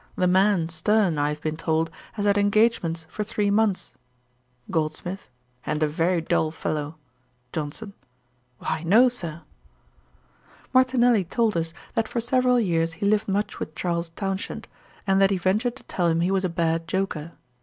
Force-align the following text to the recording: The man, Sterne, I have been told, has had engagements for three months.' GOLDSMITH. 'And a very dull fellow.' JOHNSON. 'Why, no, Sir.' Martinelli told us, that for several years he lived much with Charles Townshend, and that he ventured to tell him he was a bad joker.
The 0.15 0.25
man, 0.25 0.67
Sterne, 0.69 1.19
I 1.19 1.29
have 1.29 1.41
been 1.41 1.57
told, 1.57 1.91
has 2.13 2.25
had 2.25 2.35
engagements 2.35 3.05
for 3.07 3.23
three 3.23 3.51
months.' 3.51 3.93
GOLDSMITH. 4.71 5.29
'And 5.63 5.83
a 5.83 5.87
very 5.87 6.21
dull 6.21 6.49
fellow.' 6.49 6.95
JOHNSON. 7.53 7.93
'Why, 8.57 8.81
no, 8.81 9.09
Sir.' 9.09 9.43
Martinelli 10.73 11.25
told 11.25 11.55
us, 11.55 11.71
that 11.93 12.07
for 12.07 12.19
several 12.19 12.59
years 12.59 12.93
he 12.93 13.05
lived 13.05 13.27
much 13.27 13.59
with 13.59 13.75
Charles 13.75 14.09
Townshend, 14.09 14.67
and 15.05 15.21
that 15.21 15.29
he 15.29 15.37
ventured 15.37 15.75
to 15.75 15.83
tell 15.83 16.07
him 16.07 16.21
he 16.21 16.31
was 16.31 16.43
a 16.45 16.49
bad 16.49 16.87
joker. 16.87 17.33